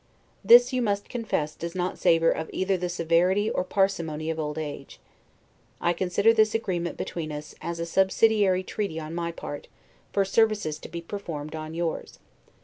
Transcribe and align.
This, 0.43 0.73
you 0.73 0.81
must 0.81 1.09
confess, 1.09 1.53
does 1.53 1.75
not 1.75 1.99
savor 1.99 2.31
of 2.31 2.49
either 2.51 2.75
the 2.75 2.89
severity 2.89 3.51
or 3.51 3.63
parsimony 3.63 4.31
of 4.31 4.39
old 4.39 4.57
age. 4.57 4.99
I 5.79 5.93
consider 5.93 6.33
this 6.33 6.55
agreement 6.55 6.97
between 6.97 7.31
us, 7.31 7.53
as 7.61 7.79
a 7.79 7.85
subsidiary 7.85 8.63
treaty 8.63 8.99
on 8.99 9.13
my 9.13 9.31
part, 9.31 9.67
for 10.11 10.25
services 10.25 10.79
to 10.79 10.89
be 10.89 11.01
performed 11.01 11.53
on 11.55 11.75
yours. 11.75 12.17